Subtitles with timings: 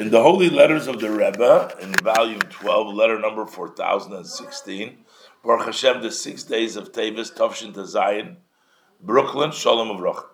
[0.00, 4.96] In the Holy Letters of the Rebbe, in volume 12, letter number 4016,
[5.44, 8.38] Baruch Hashem, the six days of Tavis, to Zion,
[9.02, 10.24] Brooklyn, Shalom Avroch.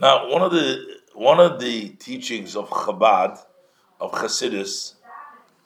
[0.00, 3.38] Now, one of the one of the teachings of Chabad,
[4.00, 4.94] of Hasidus,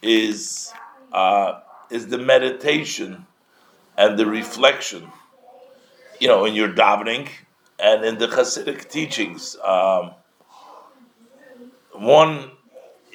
[0.02, 0.72] is
[1.12, 1.60] uh,
[1.90, 3.24] is the meditation
[3.96, 5.12] and the reflection.
[6.18, 7.28] You know, in your davening
[7.78, 10.10] and in the Hasidic teachings, um,
[11.92, 12.57] one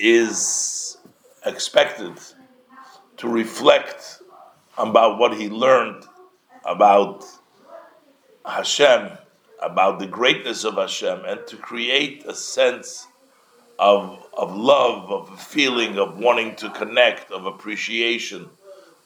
[0.04, 0.98] is
[1.46, 2.12] expected
[3.16, 4.22] to reflect
[4.78, 6.04] about what he learned
[6.66, 7.24] about
[8.46, 9.18] Hashem,
[9.62, 13.08] about the greatness of Hashem, and to create a sense
[13.80, 18.50] of, of love, of a feeling of wanting to connect, of appreciation,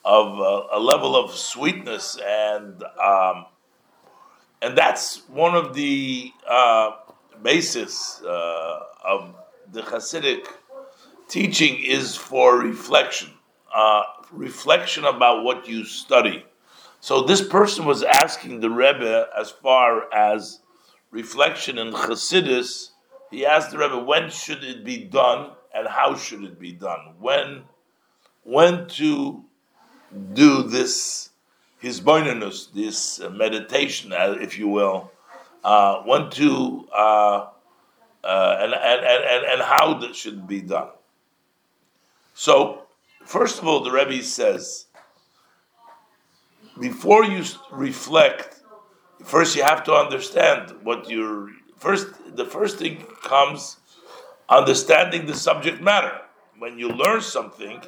[0.04, 0.40] of
[0.74, 3.46] a, level of sweetness, and um,
[4.64, 6.92] and that's one of the uh,
[7.44, 9.36] basis uh, of
[9.72, 10.48] the Hasidic
[11.28, 13.32] teaching is for reflection,
[13.76, 16.46] uh, reflection about what you study.
[17.00, 20.60] So this person was asking the Rebbe as far as
[21.12, 22.92] reflection in Chassidus.
[23.32, 27.14] He asked the Rebbe when should it be done and how should it be done.
[27.20, 27.64] When,
[28.44, 29.44] when to
[30.34, 31.30] do this
[31.84, 35.12] hisbonenus, this meditation, uh, if you will,
[35.64, 37.48] uh, when to uh,
[38.24, 40.90] uh, and, and, and, and how that should be done.
[42.40, 42.84] So,
[43.26, 44.86] first of all, the Rebbe says,
[46.80, 48.62] before you reflect,
[49.24, 51.50] first you have to understand what you're.
[51.78, 53.78] First, the first thing comes
[54.50, 56.16] understanding the subject matter.
[56.60, 57.82] When you learn something,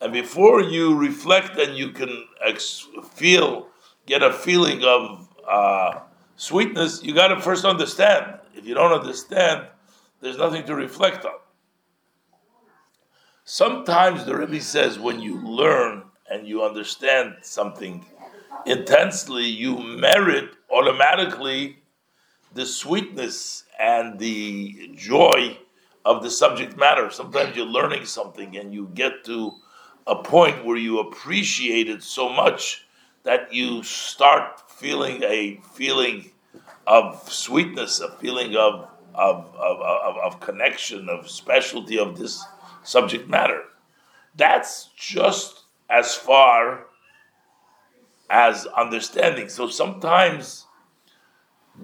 [0.00, 3.68] and before you reflect and you can ex- feel,
[4.06, 6.00] get a feeling of uh,
[6.36, 8.38] sweetness, you got to first understand.
[8.54, 9.66] If you don't understand,
[10.22, 11.41] there's nothing to reflect on.
[13.44, 18.06] Sometimes the Rebbe says when you learn and you understand something
[18.66, 21.78] intensely, you merit automatically
[22.54, 25.58] the sweetness and the joy
[26.04, 27.10] of the subject matter.
[27.10, 29.52] Sometimes you're learning something and you get to
[30.06, 32.86] a point where you appreciate it so much
[33.24, 36.30] that you start feeling a feeling
[36.86, 42.42] of sweetness, a feeling of of, of, of, of connection, of specialty of this
[42.82, 43.62] subject matter.
[44.36, 46.86] That's just as far
[48.30, 49.48] as understanding.
[49.48, 50.66] So sometimes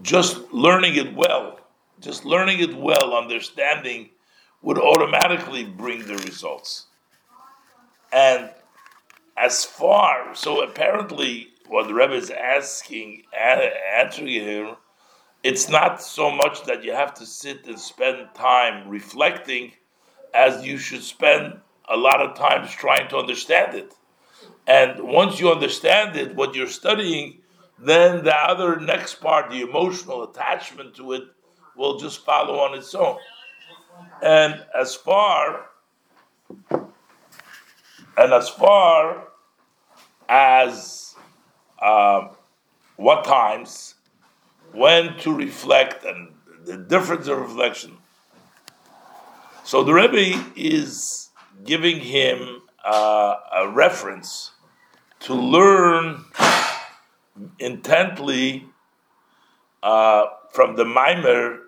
[0.03, 1.61] just learning it well,
[2.01, 4.11] just learning it well, understanding
[4.63, 6.87] would automatically bring the results.
[8.13, 8.51] And
[9.37, 14.75] as far, so apparently what the Rebbe is asking, answering here,
[15.43, 19.73] it's not so much that you have to sit and spend time reflecting
[20.35, 23.95] as you should spend a lot of times trying to understand it.
[24.67, 27.39] And once you understand it, what you're studying,
[27.79, 31.23] then the other next part, the emotional attachment to it,
[31.77, 33.17] will just follow on its own.
[34.23, 35.69] And as far
[38.19, 39.29] and as far
[40.29, 41.15] as
[41.81, 42.29] uh,
[42.97, 43.95] what times,
[44.73, 46.33] when to reflect, and
[46.65, 47.97] the difference of reflection,
[49.69, 51.29] so the Rebbe is
[51.63, 54.53] giving him uh, a reference
[55.21, 56.25] to learn
[57.59, 58.65] intently
[59.83, 61.59] uh, from the Maimer,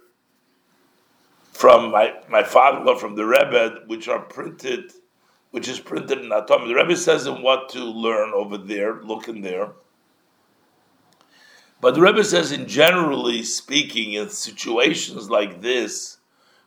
[1.53, 4.93] from my, my father, from the Rebbe, which are printed,
[5.51, 6.69] which is printed in Atom.
[6.69, 9.73] The Rebbe says in what to learn over there, look in there.
[11.83, 16.17] But the Rebbe says, in generally speaking, in situations like this,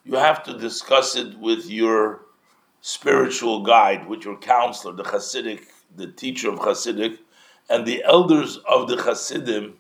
[0.04, 2.22] you have to discuss it with your
[2.82, 5.62] spiritual guide, with your counselor, the Hasidic,
[5.96, 7.18] the teacher of Hasidic,
[7.70, 9.76] and the elders of the Hasidim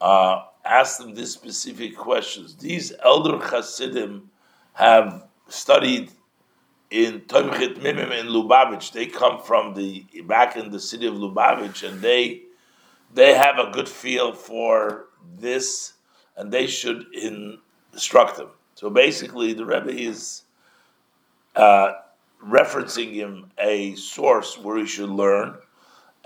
[0.00, 2.56] uh, ask them these specific questions.
[2.56, 4.30] These elder Hasidim
[4.74, 6.10] have studied
[6.90, 8.92] in Tomchei Temimim in Lubavitch.
[8.92, 12.42] They come from the back in the city of Lubavitch, and they
[13.12, 15.06] they have a good feel for
[15.38, 15.94] this,
[16.36, 18.50] and they should instruct them.
[18.76, 20.42] So basically, the Rebbe is
[21.56, 21.92] uh,
[22.46, 25.56] referencing him a source where he should learn,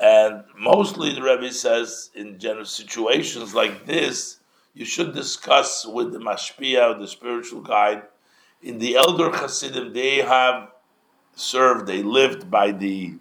[0.01, 4.41] and mostly the Rebbe says in general situations like this,
[4.75, 8.03] you should discuss with the mashpia, the spiritual guide.
[8.61, 10.73] In the elder Hasidim, they have
[11.37, 13.15] served, they lived by the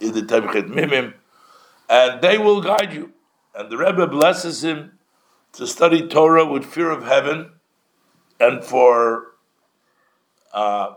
[0.00, 1.12] in the Tomchei Temimim,
[1.90, 3.12] and they will guide you.
[3.54, 4.92] And the Rebbe blesses him
[5.52, 7.50] to study Torah with fear of heaven
[8.40, 9.34] and for
[10.52, 10.94] uh,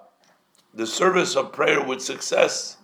[0.74, 2.78] the service of prayer with success.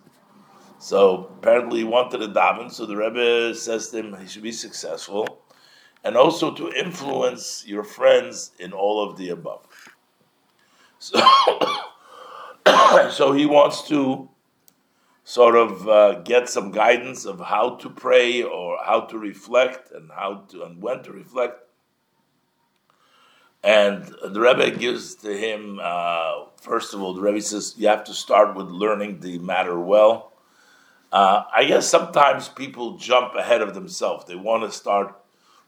[0.78, 4.52] So apparently he wanted a daven, so the Rebbe says to him he should be
[4.52, 5.42] successful,
[6.04, 9.66] and also to influence your friends in all of the above.
[10.98, 11.18] So,
[13.10, 14.28] so he wants to
[15.24, 20.10] sort of uh, get some guidance of how to pray or how to reflect and
[20.12, 21.65] how to and when to reflect.
[23.66, 28.04] And the Rebbe gives to him, uh, first of all, the Rebbe says you have
[28.04, 30.32] to start with learning the matter well.
[31.10, 34.24] Uh, I guess sometimes people jump ahead of themselves.
[34.24, 35.16] They want to start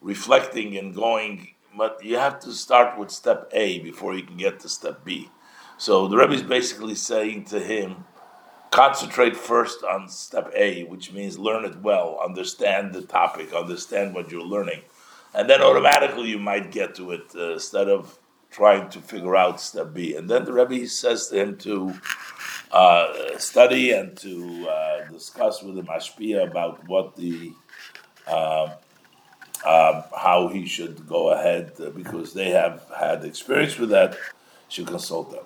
[0.01, 4.61] reflecting and going, but you have to start with step A before you can get
[4.61, 5.29] to step B.
[5.77, 8.05] So the Rebbe is basically saying to him,
[8.71, 14.31] concentrate first on step A, which means learn it well, understand the topic, understand what
[14.31, 14.83] you're learning,
[15.39, 18.19] and then automatically you might get to it uh, instead of
[18.51, 20.17] trying to figure out step B.
[20.17, 21.95] And then the Rebbe says to him to
[22.73, 27.53] uh, study and to uh, discuss with the mashpia about what the
[28.27, 28.71] um,
[29.65, 34.19] um, how he should go ahead uh, because they have had experience with that.
[34.69, 35.45] Should consult them.